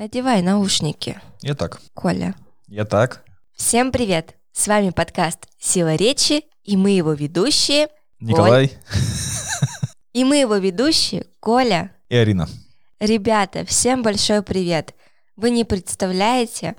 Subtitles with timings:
[0.00, 1.78] Надевай наушники, Я так.
[1.92, 2.34] Коля.
[2.68, 3.22] Я так.
[3.54, 4.34] Всем привет!
[4.50, 7.88] С вами подкаст «Сила речи» и мы его ведущие.
[8.18, 8.72] Николай
[10.14, 11.94] И мы его ведущие Коля.
[12.08, 12.48] и Арина.
[12.98, 14.94] Ребята, всем большой привет!
[15.36, 16.76] Вы не представляете,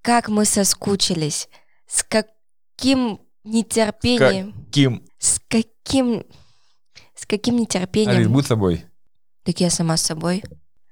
[0.00, 1.50] как мы соскучились,
[1.86, 5.04] с каким нетерпением, Ким.
[5.18, 6.24] с каким,
[7.14, 8.32] с каким нетерпением.
[8.32, 8.86] будь собой.
[9.42, 10.42] Так я сама с собой.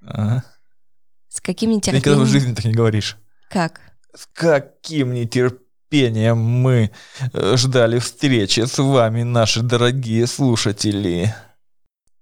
[0.03, 0.45] Ага.
[1.35, 2.27] С каким Ты никогда в нетерпением.
[2.29, 3.17] жизни так не говоришь.
[3.51, 3.81] Как?
[4.15, 6.93] С каким нетерпением мы
[7.33, 11.35] э, ждали встречи с вами, наши дорогие слушатели.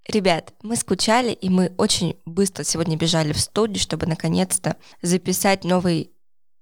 [0.09, 6.13] Ребят, мы скучали, и мы очень быстро сегодня бежали в студию, чтобы наконец-то записать новый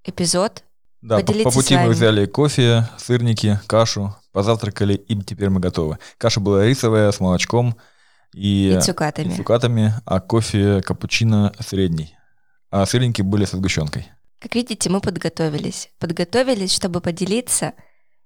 [0.04, 0.64] эпизод.
[1.02, 5.98] Да, по, по пути мы взяли кофе, сырники, кашу, позавтракали, и теперь мы готовы.
[6.18, 7.76] Каша была рисовая, с молочком
[8.34, 9.32] и, И цукатами.
[9.32, 12.16] и цукатами, а кофе капучино средний.
[12.70, 14.08] А сырники были со сгущенкой.
[14.38, 15.90] Как видите, мы подготовились.
[15.98, 17.74] Подготовились, чтобы поделиться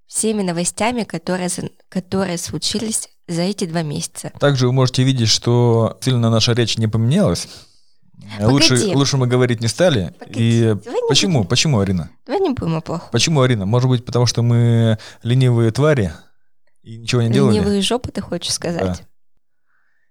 [0.07, 1.49] всеми новостями, которые,
[1.89, 4.31] которые случились за эти два месяца.
[4.39, 7.49] Также вы можете видеть, что сильно наша речь не поменялась.
[8.41, 10.15] Лучше, лучше мы говорить не стали.
[10.19, 11.39] Погоди, И давай почему?
[11.39, 12.11] будем- Почему, Арина?
[12.27, 13.09] Давай не будем о плохом.
[13.11, 13.67] Почему, Арина?
[13.67, 16.13] Может быть, потому что мы ленивые твари
[16.83, 17.57] и ничего не делали?
[17.57, 19.03] Ленивые жопы, ты хочешь сказать?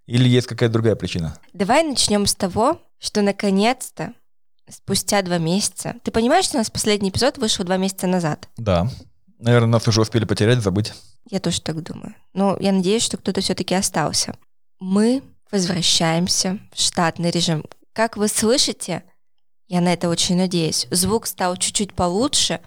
[0.05, 1.38] Или есть какая-то другая причина?
[1.53, 4.13] Давай начнем с того, что наконец-то,
[4.69, 5.95] спустя два месяца...
[6.03, 8.47] Ты понимаешь, что у нас последний эпизод вышел два месяца назад?
[8.58, 8.89] Да.
[9.39, 10.94] Наверное, нас уже успели потерять, забыть.
[11.30, 12.16] Я тоже так думаю.
[12.33, 14.38] Но я надеюсь, что кто-то все-таки остался.
[14.80, 17.66] Мы возвращаемся в штатный режим.
[17.94, 19.03] Как вы слышите,
[19.67, 22.59] я на это очень надеюсь, звук стал чуть-чуть получше,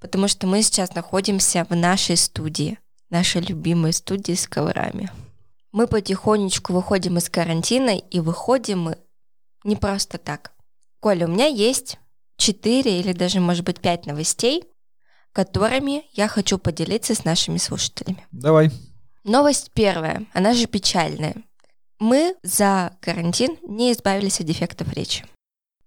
[0.00, 2.78] потому что мы сейчас находимся в нашей студии,
[3.10, 5.10] нашей любимой студии с коврами.
[5.72, 8.98] Мы потихонечку выходим из карантина, и выходим мы
[9.64, 10.51] не просто так.
[11.02, 11.98] Коля, у меня есть
[12.36, 14.62] четыре или даже, может быть, пять новостей,
[15.32, 18.24] которыми я хочу поделиться с нашими слушателями.
[18.30, 18.70] Давай.
[19.24, 21.34] Новость первая, она же печальная.
[21.98, 25.26] Мы за карантин не избавились от дефектов речи.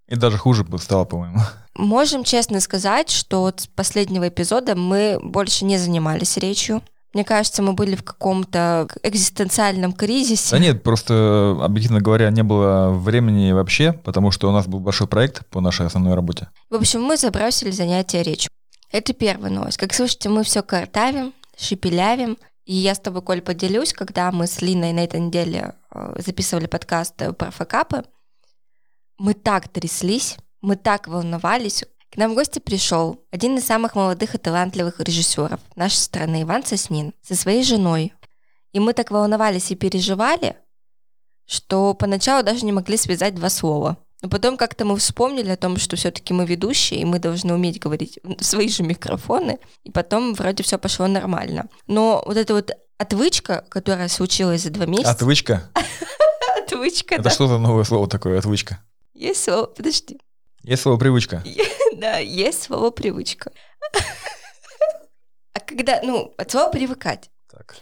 [0.06, 1.38] И даже хуже бы стало, по-моему.
[1.74, 6.82] Можем честно сказать, что вот с последнего эпизода мы больше не занимались речью.
[7.16, 10.50] Мне кажется, мы были в каком-то экзистенциальном кризисе.
[10.50, 15.06] Да нет, просто, объективно говоря, не было времени вообще, потому что у нас был большой
[15.06, 16.50] проект по нашей основной работе.
[16.68, 18.50] В общем, мы забросили занятия речью.
[18.92, 19.78] Это первая новость.
[19.78, 22.36] Как слышите, мы все картавим, шепелявим.
[22.66, 26.66] И я с тобой, Коль, поделюсь, когда мы с Линой на этой неделе э, записывали
[26.66, 28.04] подкаст э, про факапы,
[29.16, 31.82] мы так тряслись, мы так волновались.
[32.12, 36.64] К нам в гости пришел один из самых молодых и талантливых режиссеров нашей страны, Иван
[36.64, 38.14] Соснин, со своей женой.
[38.72, 40.56] И мы так волновались и переживали,
[41.46, 43.96] что поначалу даже не могли связать два слова.
[44.22, 47.78] Но потом как-то мы вспомнили о том, что все-таки мы ведущие, и мы должны уметь
[47.78, 51.68] говорить в свои же микрофоны, и потом вроде все пошло нормально.
[51.86, 55.10] Но вот эта вот отвычка, которая случилась за два месяца...
[55.10, 55.70] Отвычка?
[56.62, 58.82] Отвычка, Это что за новое слово такое, отвычка?
[59.14, 60.18] Есть слово, подожди.
[60.66, 61.42] Есть слово привычка?
[61.96, 63.50] Да, есть слово привычка.
[65.54, 67.30] А когда, ну, от слова привыкать.
[67.50, 67.76] Так.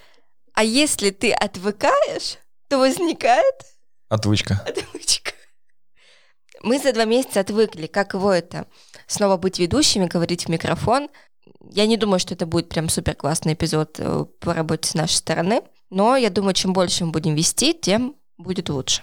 [0.52, 3.54] А если ты отвыкаешь, то возникает
[4.08, 4.62] Отвычка.
[4.64, 5.32] отвычка.
[6.62, 8.68] Мы за два месяца отвыкли, каково это
[9.08, 11.08] снова быть ведущими, говорить в микрофон.
[11.72, 15.14] Я не думаю, что это будет прям супер классный эпизод э, по работе с нашей
[15.16, 19.02] стороны, но я думаю, чем больше мы будем вести, тем будет лучше.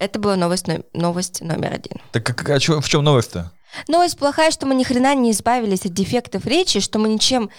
[0.00, 1.98] Это была новость, но- новость номер один.
[2.10, 3.52] Так а, а чё- в чем новость-то?
[3.86, 7.50] Новость плохая, что мы ни хрена не избавились от дефектов речи, что мы ничем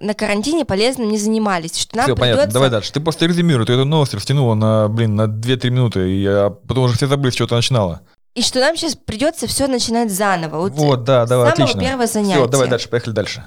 [0.00, 2.54] на карантине полезным не занимались, что нам Все, понятно, придется...
[2.54, 2.92] давай дальше.
[2.92, 6.84] Ты просто резюмируй, ты эту новость растянула на, блин, на 2-3 минуты, и я потом
[6.84, 8.00] уже все забыли, с чего ты начинала.
[8.34, 10.58] И что нам сейчас придется все начинать заново.
[10.58, 11.80] Вот, Вот, да, давай, самого отлично.
[11.80, 12.40] первого занятия.
[12.42, 13.44] Все, давай дальше, поехали дальше.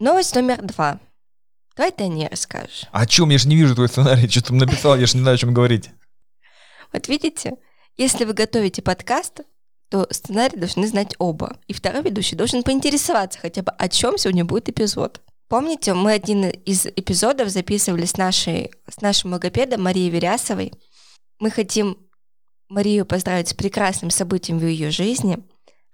[0.00, 0.98] Новость номер два.
[1.76, 2.86] Давай ты о ней расскажешь.
[2.90, 3.30] А о чем?
[3.30, 5.54] Я же не вижу твой сценарий, что ты написал, я же не знаю, о чем
[5.54, 5.90] говорить.
[6.92, 7.56] Вот видите,
[7.96, 9.40] если вы готовите подкаст,
[9.88, 11.58] то сценарий должны знать оба.
[11.68, 15.20] И второй ведущий должен поинтересоваться хотя бы, о чем сегодня будет эпизод.
[15.48, 20.72] Помните, мы один из эпизодов записывали с, нашей, с нашим логопедом Марией Верясовой.
[21.38, 21.98] Мы хотим
[22.70, 25.38] Марию поздравить с прекрасным событием в ее жизни.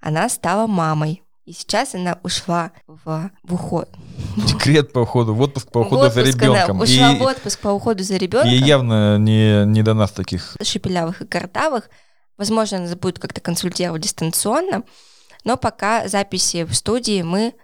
[0.00, 1.25] Она стала мамой.
[1.49, 3.89] И сейчас она ушла в, в уход.
[4.37, 6.81] Декрет по уходу, в отпуск по уходу за отпуск она ребенком.
[6.83, 8.50] Ушла И в отпуск по уходу за ребенком.
[8.50, 10.59] ей явно не, не до нас таких.
[10.62, 11.89] шепелявых и картавых.
[12.37, 14.83] Возможно, она будет как-то консультировать дистанционно,
[15.45, 17.55] но пока записи в студии мы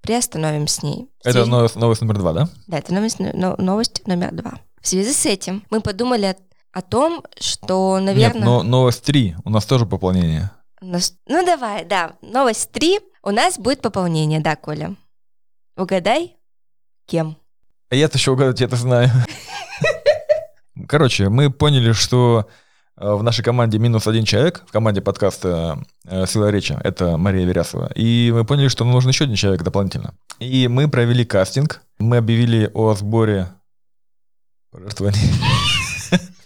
[0.00, 1.10] приостановим с ней.
[1.22, 2.48] Это связи- новость, новость номер два, да?
[2.68, 4.60] Да, это новость, но- новость номер два.
[4.80, 6.36] В связи с этим мы подумали о,
[6.72, 8.44] о том, что, Нет, наверное...
[8.46, 9.36] но новость три.
[9.44, 10.50] У нас тоже пополнение.
[10.80, 12.16] Нас- Ну давай, да.
[12.22, 13.00] Новость три.
[13.22, 14.96] У нас будет пополнение, да, Коля?
[15.76, 16.36] Угадай,
[17.06, 17.36] кем?
[17.90, 19.10] А я-то еще угадать это знаю.
[20.88, 22.48] Короче, мы поняли, что
[22.96, 27.44] э, в нашей команде минус один человек, в команде подкаста э, «Сила речи», это Мария
[27.44, 27.90] Верясова.
[27.94, 30.14] И мы поняли, что нам нужен еще один человек дополнительно.
[30.38, 33.48] И мы провели кастинг, мы объявили о сборе
[34.70, 35.18] пожертвований.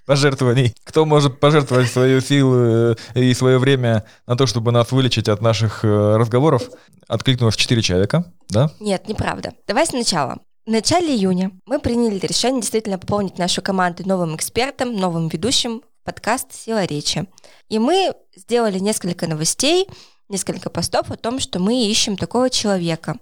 [0.07, 0.75] Пожертвований.
[0.85, 5.41] Кто может пожертвовать свою силу э, и свое время на то, чтобы нас вылечить от
[5.41, 6.69] наших э, разговоров?
[7.09, 8.71] Откликнулось 4 человека, да?
[8.81, 9.55] Нет, неправда.
[9.67, 10.39] Давай сначала.
[10.67, 16.53] В начале июня мы приняли решение действительно пополнить нашу команду новым экспертом, новым ведущим подкаст
[16.53, 17.27] «Сила речи».
[17.69, 19.87] И мы сделали несколько новостей,
[20.29, 23.17] несколько постов о том, что мы ищем такого человека.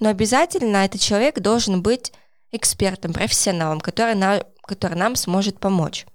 [0.00, 2.12] Но обязательно этот человек должен быть
[2.52, 6.06] экспертом, профессионалом, который, на- который нам сможет помочь.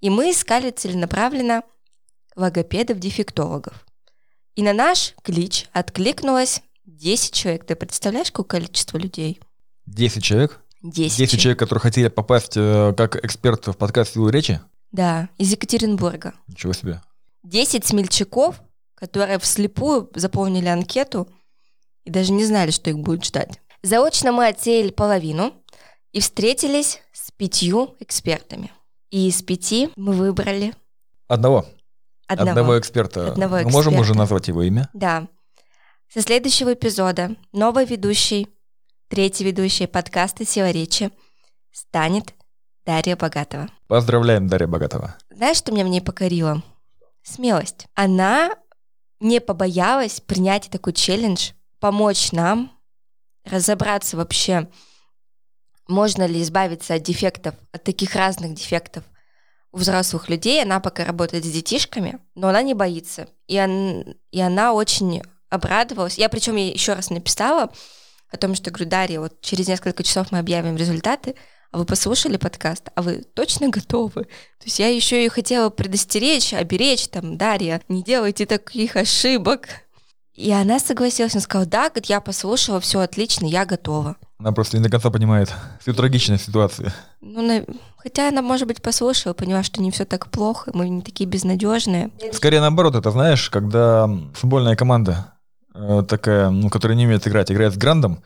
[0.00, 1.62] И мы искали целенаправленно
[2.34, 3.86] логопедов-дефектологов.
[4.56, 7.64] И на наш клич откликнулось 10 человек.
[7.64, 9.40] Ты представляешь, какое количество людей?
[9.86, 10.60] 10 человек?
[10.82, 11.16] 10.
[11.16, 14.60] 10 человек, которые хотели попасть э, как эксперт в подкаст «Силу речи»?
[14.90, 16.34] Да, из Екатеринбурга.
[16.48, 17.00] Ничего себе.
[17.44, 18.60] 10 смельчаков,
[18.96, 21.28] которые вслепую заполнили анкету
[22.04, 23.60] и даже не знали, что их будет ждать.
[23.82, 25.54] Заочно мы отсеяли половину
[26.10, 27.00] и встретились
[27.36, 28.70] пятью экспертами.
[29.10, 30.74] И из пяти мы выбрали
[31.28, 31.66] Одного.
[32.26, 32.50] одного.
[32.50, 33.32] Одного, эксперта.
[33.32, 34.18] Одного Мы можем уже эксперта.
[34.18, 34.88] назвать его имя?
[34.92, 35.28] Да.
[36.08, 38.48] Со следующего эпизода новый ведущий,
[39.08, 41.10] третий ведущий подкаста «Сила речи»
[41.72, 42.34] станет
[42.84, 43.68] Дарья Богатова.
[43.88, 45.16] Поздравляем, Дарья Богатова.
[45.30, 46.62] Знаешь, что меня в ней покорило?
[47.22, 47.86] Смелость.
[47.94, 48.54] Она
[49.20, 51.50] не побоялась принять такой челлендж,
[51.80, 52.70] помочь нам
[53.44, 54.68] разобраться вообще,
[55.88, 59.04] можно ли избавиться от дефектов, от таких разных дефектов
[59.72, 60.62] у взрослых людей.
[60.62, 63.28] Она пока работает с детишками, но она не боится.
[63.46, 66.18] И, он- и она очень обрадовалась.
[66.18, 67.70] Я причем ей еще раз написала
[68.30, 71.36] о том, что говорю, Дарья, вот через несколько часов мы объявим результаты,
[71.70, 74.24] а вы послушали подкаст, а вы точно готовы?
[74.24, 79.68] То есть я еще и хотела предостеречь, оберечь, там, Дарья, не делайте таких ошибок.
[80.36, 84.16] И она согласилась, она сказала, да, говорит, я послушала, все отлично, я готова.
[84.38, 86.92] Она просто не до конца понимает всю трагичность ситуации.
[87.22, 87.64] Ну, на-
[87.96, 92.10] хотя она, может быть, послушала, поняла, что не все так плохо, мы не такие безнадежные.
[92.32, 95.32] Скорее наоборот, это знаешь, когда футбольная команда
[95.74, 98.22] э, такая, ну, которая не умеет играть, играет с грандом,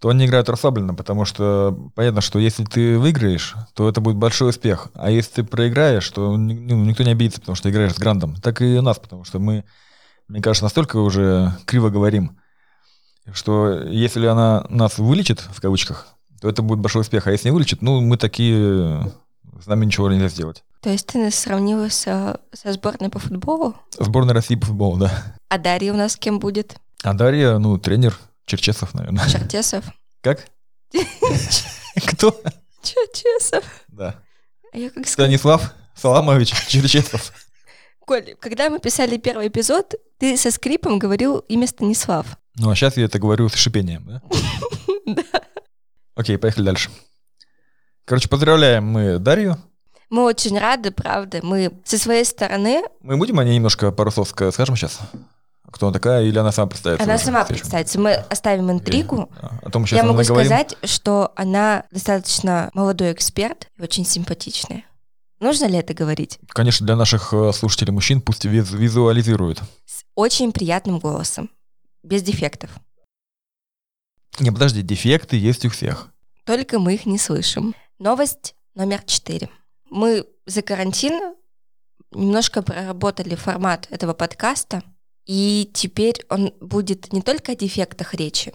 [0.00, 4.50] то они играют расслабленно, потому что понятно, что если ты выиграешь, то это будет большой
[4.50, 4.88] успех.
[4.94, 8.34] А если ты проиграешь, то ну, никто не обидится, потому что играешь с грандом.
[8.42, 9.62] Так и у нас, потому что мы,
[10.32, 12.38] мне кажется, настолько уже криво говорим,
[13.34, 16.08] что если она нас вылечит, в кавычках,
[16.40, 17.26] то это будет большой успех.
[17.26, 19.12] А если не вылечит, ну, мы такие,
[19.62, 20.64] с нами ничего нельзя сделать.
[20.80, 23.76] То есть ты нас сравнила со, со сборной по футболу?
[23.98, 25.36] Сборная России по футболу, да.
[25.50, 26.76] А Дарья у нас кем будет?
[27.02, 29.28] А Дарья, ну, тренер Черчесов, наверное.
[29.28, 29.84] Чертесов?
[30.22, 30.46] Как?
[32.06, 32.40] Кто?
[32.82, 33.64] Чертесов?
[33.88, 34.16] Да.
[34.72, 34.78] А?
[35.04, 37.34] Станислав Саламович Черчесов.
[38.06, 42.26] Коль, когда мы писали первый эпизод, ты со скрипом говорил имя Станислав.
[42.56, 44.22] Ну, а сейчас я это говорю с шипением, да?
[45.06, 45.22] Да.
[46.14, 46.90] Окей, поехали дальше.
[48.04, 49.56] Короче, поздравляем мы Дарью.
[50.10, 51.40] Мы очень рады, правда.
[51.42, 55.00] Мы со своей стороны, Мы будем о ней немножко пару слов скажем сейчас?
[55.70, 57.04] Кто она такая, или она сама представится?
[57.04, 57.98] она сама представится.
[57.98, 59.30] Мы оставим интригу.
[59.40, 60.46] А, О том сейчас Я могу наговорим.
[60.46, 64.84] сказать, что она достаточно молодой эксперт и очень симпатичная.
[65.42, 66.38] Нужно ли это говорить?
[66.46, 69.58] Конечно, для наших э, слушателей мужчин пусть виз- визуализируют.
[69.84, 71.50] С очень приятным голосом,
[72.04, 72.70] без дефектов.
[74.38, 76.12] Не, подожди, дефекты есть у всех.
[76.44, 77.74] Только мы их не слышим.
[77.98, 79.48] Новость номер четыре.
[79.90, 81.34] Мы за карантин
[82.12, 84.84] немножко проработали формат этого подкаста,
[85.26, 88.54] и теперь он будет не только о дефектах речи,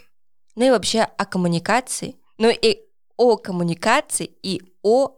[0.56, 2.77] но и вообще о коммуникации, но и
[3.17, 5.17] о коммуникации и о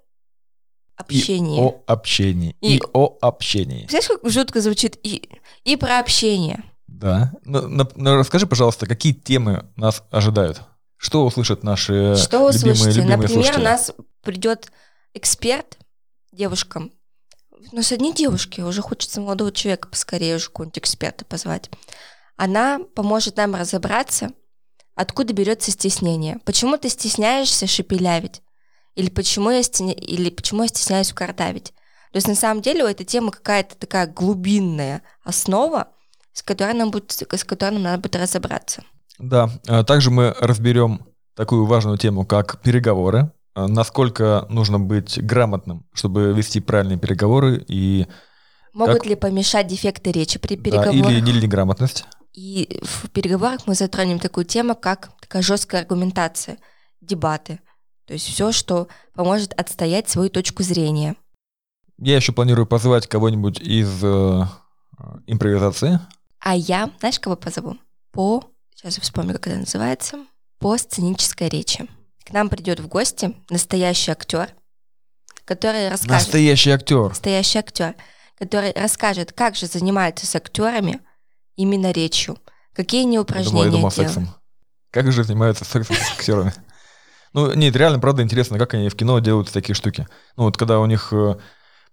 [1.00, 1.60] общении.
[1.60, 2.56] И о общении.
[2.62, 3.86] И, И- о общении.
[3.88, 5.30] Представляешь, как жутко звучит и,
[5.64, 6.64] и про общение.
[6.88, 7.32] Да.
[7.46, 10.62] Ну, на- ну, расскажи, пожалуйста, какие темы нас ожидают?
[10.98, 13.62] Что услышат наши Что Э, любимые, любимые Например, слушатели?
[13.62, 13.92] у нас
[14.22, 14.72] придет
[15.14, 15.78] эксперт,
[16.34, 16.90] девушка.
[17.72, 21.70] У нас одни девушки, уже хочется молодого человека поскорее уже какого-нибудь эксперта позвать.
[22.36, 24.32] Она поможет нам разобраться,
[24.96, 26.40] откуда берется стеснение.
[26.46, 28.42] Почему ты стесняешься шепелявить?
[28.96, 31.74] Или почему я, стесня- или почему я стесняюсь картавить?
[32.12, 35.90] То есть на самом деле у этой темы какая-то такая глубинная основа,
[36.34, 38.84] с которой нам, будет, с которой нам надо будет разобраться.
[39.20, 41.06] Да, а также мы разберем
[41.36, 43.32] такую важную тему, как переговоры.
[43.54, 48.08] А, Насколько нужно быть грамотным, чтобы вести правильные переговоры и
[48.74, 49.06] Могут Как?
[49.08, 50.94] ли помешать дефекты речи при Да, переговорах?
[51.12, 52.06] или, или неграмотность.
[52.34, 56.58] И в переговорах мы затронем такую тему, как такая жесткая аргументация,
[57.02, 57.60] дебаты.
[58.10, 61.16] То есть все, что поможет отстоять свою точку зрения.
[62.00, 64.46] Я еще планирую позвать кого-нибудь из э,
[65.28, 66.00] импровизации.
[66.40, 67.78] А я, знаешь, кого позову?
[68.12, 70.18] По, сейчас я вспомню, как это называется,
[70.58, 71.88] по сценической речи.
[72.26, 74.50] К нам придет в гости настоящий актер,
[75.46, 76.10] который расскажет...
[76.26, 77.10] Настоящий актер.
[77.10, 77.94] Настоящий актер,
[78.40, 81.00] который расскажет, как же занимаются с актерами
[81.58, 82.40] именно речью,
[82.74, 84.14] какие они Я думал, я упражнения думал делают.
[84.14, 84.36] сексом.
[84.90, 86.54] Как же занимаются сексом с актерами?
[87.34, 90.08] Ну, нет, реально, правда, интересно, как они в кино делают такие штуки.
[90.36, 91.14] Ну, вот когда у них...
[91.14, 91.36] э,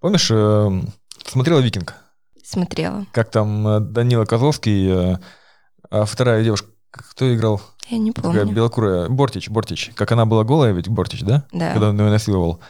[0.00, 0.82] Помнишь, э,
[1.26, 1.94] смотрела «Викинг»?
[2.44, 3.06] Смотрела.
[3.12, 5.18] Как там э, Данила Козловский,
[5.90, 7.60] а вторая девушка, кто играл?
[7.88, 8.54] Я не Такая помню.
[8.54, 9.08] белокурая.
[9.08, 9.90] Бортич, Бортич.
[9.94, 11.44] Как она была голая, ведь Бортич, да?
[11.52, 11.72] Да.
[11.72, 12.60] Когда он ее насиловал.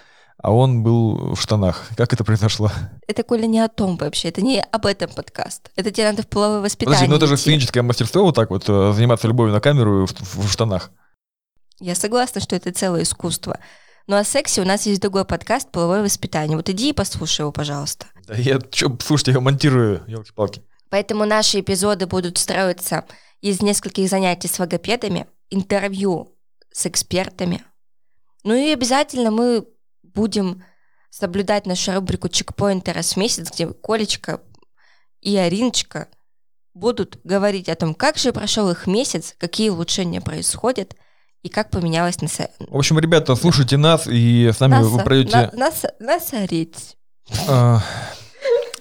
[0.42, 1.84] А он был в штанах.
[1.96, 2.70] Как это произошло?
[3.08, 4.28] Это, Коля, не о том вообще.
[4.28, 5.70] Это не об этом подкаст.
[5.76, 8.66] Это тебе надо в половое воспитание Подожди, ну это же сценическое мастерство вот так вот,
[8.66, 10.90] заниматься любовью на камеру в, в- в штанах.
[11.78, 13.58] Я согласна, что это целое искусство.
[14.06, 16.56] Но о сексе у нас есть другой подкаст «Половое воспитание».
[16.56, 18.06] Вот иди и послушай его, пожалуйста.
[18.26, 20.62] Да я, что, слушайте, я монтирую, елки-палки.
[20.88, 23.04] Поэтому наши эпизоды будут строиться
[23.40, 26.34] из нескольких занятий с логопедами, интервью
[26.72, 27.62] с экспертами.
[28.44, 29.66] Ну и обязательно мы
[30.02, 30.64] будем
[31.10, 34.40] соблюдать нашу рубрику «Чекпоинты раз в месяц», где Колечка
[35.20, 36.08] и Ариночка
[36.72, 40.94] будут говорить о том, как же прошел их месяц, какие улучшения происходят
[41.46, 45.50] и как поменялось на В общем, ребята, слушайте нас, и с нами вы пройдете...
[46.00, 46.96] насорить.
[47.48, 47.76] э,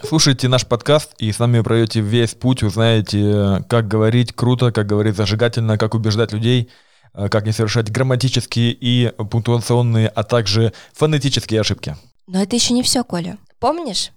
[0.04, 4.88] слушайте наш подкаст, и с нами вы пройдете весь путь, узнаете, как говорить круто, как
[4.88, 6.72] говорить зажигательно, как убеждать людей,
[7.14, 11.96] э, как не совершать грамматические и пунктуационные, а также фонетические ошибки.
[12.26, 13.38] Но это еще не все, Коля.
[13.60, 14.12] Помнишь,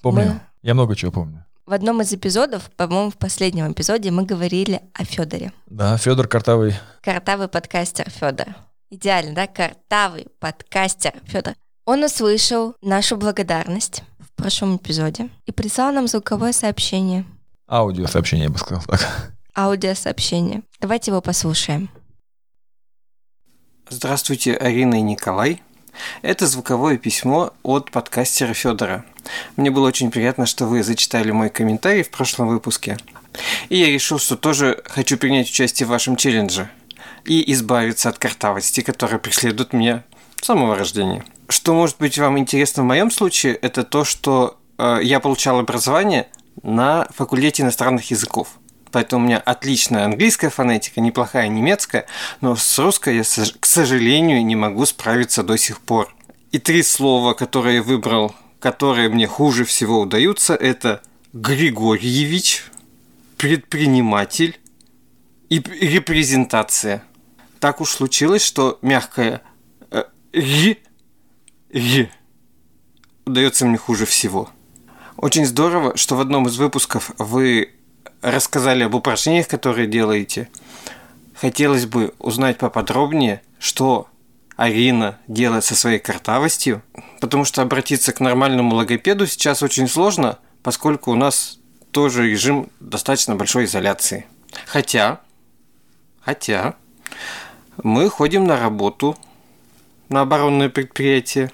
[0.00, 0.24] Помню.
[0.24, 1.41] Мы- Я много чего помню.
[1.66, 5.52] В одном из эпизодов, по-моему, в последнем эпизоде мы говорили о Федоре.
[5.66, 6.74] Да, Федор Картавый.
[7.02, 8.48] Картавый подкастер Федор.
[8.90, 9.46] Идеально, да?
[9.46, 11.54] Картавый подкастер Федор.
[11.84, 17.24] Он услышал нашу благодарность в прошлом эпизоде и прислал нам звуковое сообщение,
[17.68, 19.32] Аудиосообщение, я бы сказал так.
[19.56, 20.62] аудиосообщение.
[20.80, 21.88] Давайте его послушаем.
[23.88, 25.62] Здравствуйте, Арина и Николай.
[26.22, 29.04] Это звуковое письмо от подкастера Федора.
[29.56, 32.96] Мне было очень приятно, что вы зачитали мой комментарий в прошлом выпуске.
[33.68, 36.70] И я решил, что тоже хочу принять участие в вашем челлендже
[37.24, 40.04] и избавиться от картавости, которая преследует меня
[40.40, 41.24] с самого рождения.
[41.48, 46.28] Что может быть вам интересно в моем случае, это то, что э, я получал образование
[46.62, 48.48] на факультете иностранных языков.
[48.92, 52.06] Поэтому у меня отличная английская фонетика, неплохая немецкая,
[52.42, 53.22] но с русской я,
[53.58, 56.14] к сожалению, не могу справиться до сих пор.
[56.52, 61.00] И три слова, которые я выбрал, которые мне хуже всего удаются, это
[61.32, 62.64] Григорьевич,
[63.38, 64.60] предприниматель
[65.48, 67.02] и репрезентация.
[67.58, 69.40] Так уж случилось, что мягкое
[69.90, 70.76] э, «р»
[71.72, 72.10] «р»
[73.24, 74.50] удается мне хуже всего.
[75.16, 77.72] Очень здорово, что в одном из выпусков вы
[78.22, 80.48] рассказали об упражнениях, которые делаете.
[81.34, 84.08] Хотелось бы узнать поподробнее, что
[84.56, 86.82] Арина делает со своей картавостью,
[87.20, 91.58] потому что обратиться к нормальному логопеду сейчас очень сложно, поскольку у нас
[91.90, 94.26] тоже режим достаточно большой изоляции.
[94.66, 95.20] Хотя,
[96.20, 96.76] хотя,
[97.82, 99.16] мы ходим на работу
[100.08, 101.50] на оборонное предприятие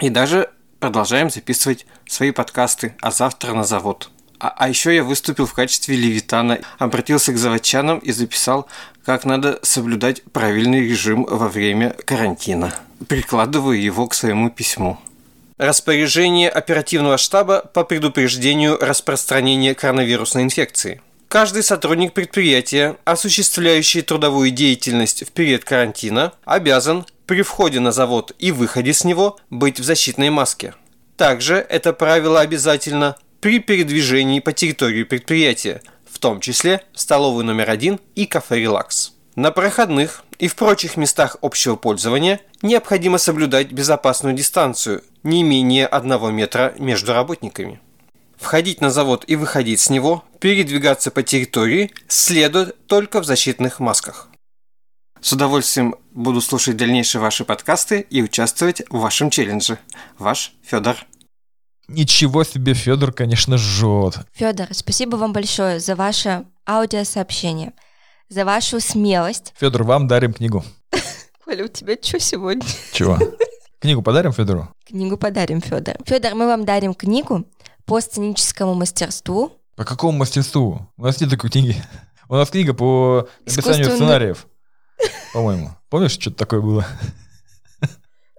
[0.00, 4.10] и даже продолжаем записывать свои подкасты «А завтра на завод».
[4.42, 8.66] А, а еще я выступил в качестве левитана, обратился к заводчанам и записал,
[9.04, 12.74] как надо соблюдать правильный режим во время карантина.
[13.06, 14.98] Прикладываю его к своему письму.
[15.58, 21.00] Распоряжение оперативного штаба по предупреждению распространения коронавирусной инфекции.
[21.28, 28.50] Каждый сотрудник предприятия, осуществляющий трудовую деятельность в период карантина, обязан при входе на завод и
[28.50, 30.74] выходе с него быть в защитной маске.
[31.16, 37.98] Также это правило обязательно при передвижении по территории предприятия, в том числе столовой номер один
[38.14, 39.14] и кафе «Релакс».
[39.34, 46.30] На проходных и в прочих местах общего пользования необходимо соблюдать безопасную дистанцию не менее одного
[46.30, 47.80] метра между работниками.
[48.36, 54.28] Входить на завод и выходить с него, передвигаться по территории следует только в защитных масках.
[55.20, 59.80] С удовольствием буду слушать дальнейшие ваши подкасты и участвовать в вашем челлендже.
[60.16, 60.96] Ваш Федор.
[61.92, 64.16] Ничего себе, Федор, конечно, жжет.
[64.32, 67.74] Федор, спасибо вам большое за ваше аудиосообщение,
[68.30, 69.52] за вашу смелость.
[69.58, 70.64] Федор, вам дарим книгу.
[71.44, 72.66] Коля, у тебя что сегодня?
[72.92, 73.18] Чего?
[73.78, 74.68] Книгу подарим Федору?
[74.86, 75.96] Книгу подарим Федор.
[76.06, 77.44] Федор, мы вам дарим книгу
[77.84, 79.52] по сценическому мастерству.
[79.76, 80.88] По какому мастерству?
[80.96, 81.76] У нас нет такой книги.
[82.28, 84.46] У нас книга по написанию сценариев,
[85.34, 85.72] по-моему.
[85.90, 86.86] Помнишь, что-то такое было?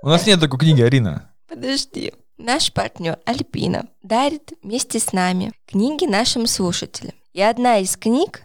[0.01, 1.29] У нас нет такой книги, Арина.
[1.48, 2.13] Подожди.
[2.43, 7.13] Наш партнер Альпина дарит вместе с нами книги нашим слушателям.
[7.31, 8.41] И одна из книг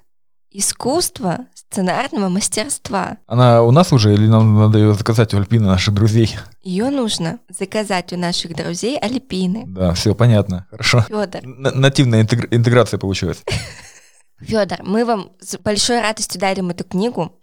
[0.52, 3.17] «Искусство сценарного мастерства».
[3.26, 6.37] Она у нас уже или нам надо ее заказать у Альпины, наших друзей?
[6.62, 9.64] Ее нужно заказать у наших друзей Альпины.
[9.67, 11.00] Да, все понятно, хорошо.
[11.02, 13.43] Федор, Н- нативная интегр- интеграция получилась.
[14.40, 17.37] Федор, мы вам с большой радостью дарим эту книгу.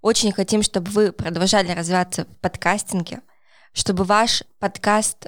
[0.00, 3.20] Очень хотим, чтобы вы продолжали развиваться в подкастинге,
[3.74, 5.26] чтобы ваш подкаст...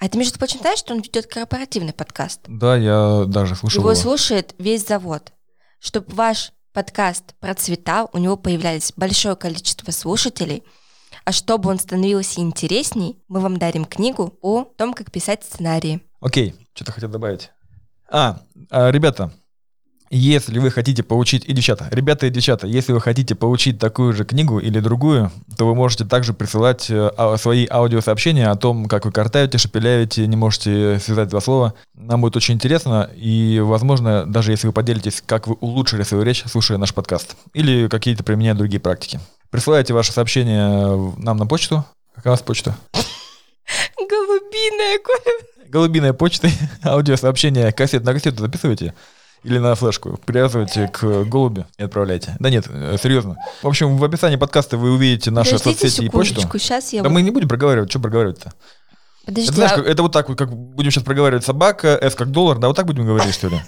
[0.00, 2.40] А ты, между прочим, знаешь, что он ведет корпоративный подкаст?
[2.46, 4.00] Да, я даже слушал Его его.
[4.00, 5.32] слушает весь завод.
[5.80, 10.62] Чтобы ваш подкаст процветал, у него появлялось большое количество слушателей,
[11.24, 16.00] а чтобы он становился интересней, мы вам дарим книгу о том, как писать сценарии.
[16.20, 17.50] Окей, что-то хотел добавить.
[18.10, 18.40] А,
[18.70, 19.32] а, ребята,
[20.10, 24.24] если вы хотите получить, и девчата, ребята и девчата, если вы хотите получить такую же
[24.24, 29.04] книгу или другую, то вы можете также присылать э, а- свои аудиосообщения о том, как
[29.04, 31.74] вы картаете, шепеляете, не можете связать два слова.
[31.94, 36.44] Нам будет очень интересно, и, возможно, даже если вы поделитесь, как вы улучшили свою речь,
[36.46, 39.20] слушая наш подкаст, или какие-то применяя другие практики.
[39.50, 41.84] Присылайте ваши сообщения нам на почту.
[42.14, 42.76] Какая у вас почта?
[43.96, 45.68] Голубиная, Коля.
[45.68, 48.94] голубиной почтой аудиосообщение кассет на кассету записывайте
[49.44, 52.36] или на флешку, привязывайте к голуби и отправляйте.
[52.40, 53.36] Да нет, э, серьезно.
[53.62, 56.40] В общем, в описании подкаста вы увидите наши Подождите соцсети и почту.
[56.58, 57.02] сейчас я...
[57.02, 58.52] Да вот- мы не будем проговаривать, что проговаривать-то?
[59.24, 62.14] Подожди, Это, знаешь, а- как- это вот так вот, как будем сейчас проговаривать собака, S
[62.14, 63.60] как доллар, да, вот так будем говорить, что ли?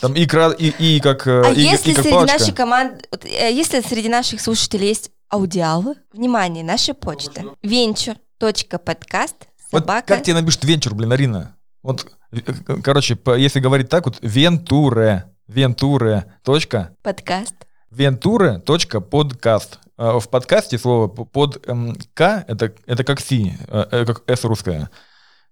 [0.00, 2.38] Там и, кра- и, и как, э, А и, если и как среди палочка.
[2.38, 9.34] нашей команды, э, если среди наших слушателей есть аудиалы, внимание, наша почта venture.podcast
[9.72, 11.55] Вот как тебе напишут венчур, блин, Арина?
[11.86, 12.40] Вот, э,
[12.82, 17.54] короче, если говорить так вот, вентуре, вентуре, точка, подкаст
[17.92, 19.78] venture.podcast.
[19.96, 24.42] А В подкасте слово под эм, К это, это как Си, э, э, как С
[24.42, 24.90] русская.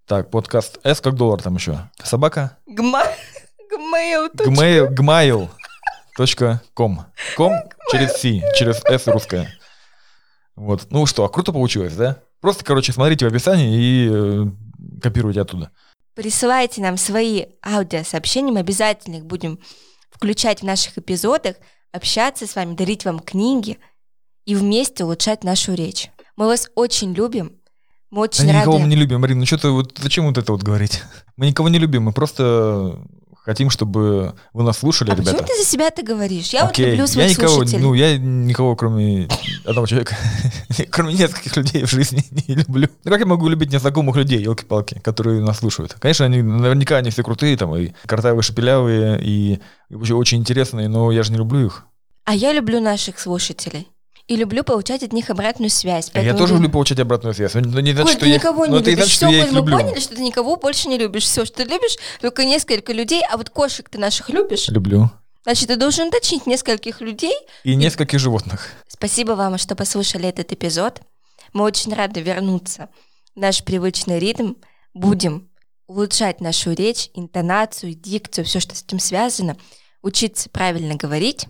[0.07, 1.89] Так, подкаст С как доллар там еще.
[2.03, 2.59] Собака.
[2.67, 3.05] гма...
[3.71, 4.51] гмейл точка.
[4.51, 5.49] Gmail, gmail
[6.17, 7.07] точка ком.
[7.37, 7.53] Ком
[7.93, 9.49] через Си, через С русская.
[10.57, 10.89] Вот.
[10.91, 12.19] Ну что, круто получилось, да?
[12.41, 15.71] Просто, короче, смотрите в описании и э, копируйте оттуда.
[16.15, 19.59] Присылайте нам свои аудиосообщения, мы обязательно их будем
[20.11, 21.57] включать в наших эпизодах,
[21.93, 23.79] общаться с вами, дарить вам книги
[24.45, 26.11] и вместе улучшать нашу речь.
[26.37, 27.61] Мы вас очень любим,
[28.11, 28.61] мы очень Да рады.
[28.61, 29.41] никого мы не любим, Марина.
[29.41, 31.03] Ну что ты вот зачем вот это вот говорить?
[31.37, 33.01] Мы никого не любим, мы просто
[33.45, 35.33] хотим, чтобы вы нас слушали, а ребята.
[35.33, 36.49] почему ты за себя ты говоришь?
[36.53, 37.83] Я Окей, вот люблю я своих никого, слушателей.
[37.83, 39.29] ну я никого, кроме
[39.65, 40.17] одного человека,
[40.91, 42.89] кроме нескольких людей в жизни не люблю.
[43.05, 45.95] Ну как я могу любить незнакомых людей, елки-палки, которые нас слушают?
[45.99, 50.89] Конечно, они наверняка они все крутые, там и картавые, шепелявые, и, и вообще очень интересные,
[50.89, 51.85] но я же не люблю их.
[52.25, 53.89] А я люблю наших слушателей.
[54.27, 56.11] И люблю получать от них обратную связь.
[56.15, 57.53] А я Поэтому тоже люблю получать обратную связь.
[57.55, 58.95] Но не значит, Коль, что ты я никого но не любишь.
[58.95, 59.79] значит, Все, Коль, мы люблю.
[59.79, 61.25] поняли, что ты никого больше не любишь.
[61.25, 64.69] Все, что ты любишь, только несколько людей, а вот кошек ты наших любишь.
[64.69, 65.11] Люблю.
[65.43, 67.35] Значит, ты должен уточнить нескольких людей.
[67.65, 68.71] И нескольких животных.
[68.89, 71.03] Спасибо вам, что послушали этот эпизод.
[71.53, 72.89] Мы очень рады вернуться
[73.35, 74.55] в наш привычный ритм.
[74.95, 75.51] Будем
[75.87, 79.59] улучшать нашу речь, интонацию, дикцию, все, что с этим связано,
[80.01, 81.47] учиться правильно говорить.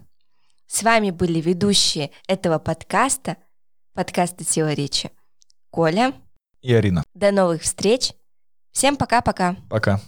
[0.74, 3.36] С вами были ведущие этого подкаста,
[3.92, 5.12] подкаста «Сила речи»
[5.70, 6.12] Коля.
[6.62, 7.04] И Арина.
[7.14, 8.12] До новых встреч.
[8.72, 9.54] Всем пока-пока.
[9.70, 10.00] Пока.